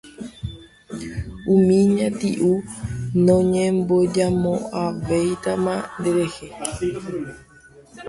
umi 1.53 1.77
ñati'ũ 1.95 2.51
noñembojamo'ãvéitama 3.25 5.75
nderehe 5.97 6.47